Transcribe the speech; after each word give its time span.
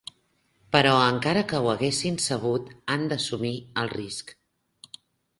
Però, 0.75 0.91
encara 1.09 1.43
que 1.51 1.59
ho 1.65 1.67
haguessin 1.73 2.17
sabut, 2.27 2.71
han 2.93 3.05
d'assumir 3.11 3.51
el 3.83 3.91
risc. 3.93 4.33